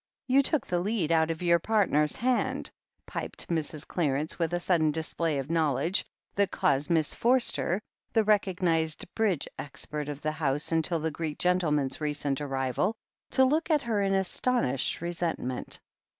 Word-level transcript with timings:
"You 0.25 0.41
took 0.41 0.65
the 0.65 0.79
lead 0.79 1.11
out 1.11 1.29
of 1.29 1.43
your 1.43 1.59
partner's 1.59 2.15
hand," 2.15 2.71
piped 3.05 3.49
Mrs. 3.49 3.87
Clarence, 3.87 4.39
with 4.39 4.51
a 4.51 4.59
sudden 4.59 4.89
display 4.89 5.37
of 5.37 5.51
knowl 5.51 5.77
edge 5.77 6.03
that 6.33 6.49
caused 6.49 6.89
Miss 6.89 7.13
Forster, 7.13 7.79
the 8.11 8.23
recognized 8.23 9.05
Bridge 9.13 9.47
expert 9.59 10.09
of 10.09 10.19
the 10.21 10.31
house 10.31 10.71
until 10.71 10.99
the 10.99 11.11
Greek 11.11 11.37
gentleman's 11.37 12.01
recent 12.01 12.41
arrival, 12.41 12.95
to 13.29 13.45
look 13.45 13.69
at 13.69 13.83
her 13.83 14.01
in 14.01 14.15
astonished 14.15 15.01
resentment. 15.01 15.79